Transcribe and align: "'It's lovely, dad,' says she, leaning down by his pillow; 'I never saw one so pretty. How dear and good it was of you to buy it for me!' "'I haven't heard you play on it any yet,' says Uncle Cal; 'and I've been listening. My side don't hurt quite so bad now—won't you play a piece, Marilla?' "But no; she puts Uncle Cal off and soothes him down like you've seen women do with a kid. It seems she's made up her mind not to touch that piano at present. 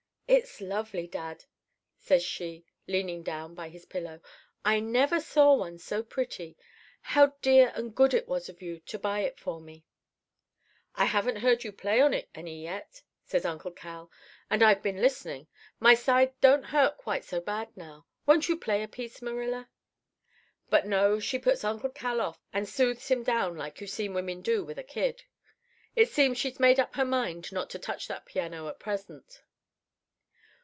"'It's 0.33 0.61
lovely, 0.61 1.07
dad,' 1.07 1.43
says 1.97 2.23
she, 2.23 2.63
leaning 2.87 3.21
down 3.21 3.53
by 3.53 3.67
his 3.67 3.83
pillow; 3.83 4.21
'I 4.63 4.79
never 4.79 5.19
saw 5.19 5.53
one 5.53 5.77
so 5.77 6.01
pretty. 6.01 6.57
How 7.01 7.33
dear 7.41 7.73
and 7.75 7.93
good 7.93 8.13
it 8.13 8.29
was 8.29 8.47
of 8.47 8.61
you 8.61 8.79
to 8.79 8.97
buy 8.97 9.19
it 9.25 9.37
for 9.37 9.59
me!' 9.59 9.83
"'I 10.95 11.03
haven't 11.03 11.35
heard 11.35 11.65
you 11.65 11.73
play 11.73 11.99
on 11.99 12.13
it 12.13 12.29
any 12.33 12.63
yet,' 12.63 13.01
says 13.25 13.43
Uncle 13.43 13.71
Cal; 13.71 14.09
'and 14.49 14.63
I've 14.63 14.81
been 14.81 15.01
listening. 15.01 15.47
My 15.81 15.95
side 15.95 16.31
don't 16.39 16.63
hurt 16.63 16.95
quite 16.97 17.25
so 17.25 17.41
bad 17.41 17.75
now—won't 17.75 18.47
you 18.47 18.55
play 18.57 18.83
a 18.83 18.87
piece, 18.87 19.21
Marilla?' 19.21 19.67
"But 20.69 20.87
no; 20.87 21.19
she 21.19 21.39
puts 21.39 21.65
Uncle 21.65 21.89
Cal 21.89 22.21
off 22.21 22.39
and 22.53 22.69
soothes 22.69 23.09
him 23.09 23.23
down 23.23 23.57
like 23.57 23.81
you've 23.81 23.89
seen 23.89 24.13
women 24.13 24.41
do 24.41 24.63
with 24.63 24.79
a 24.79 24.83
kid. 24.83 25.25
It 25.93 26.09
seems 26.09 26.37
she's 26.37 26.57
made 26.57 26.79
up 26.79 26.95
her 26.95 27.03
mind 27.03 27.51
not 27.51 27.69
to 27.71 27.79
touch 27.79 28.07
that 28.07 28.25
piano 28.25 28.69
at 28.69 28.79
present. 28.79 29.41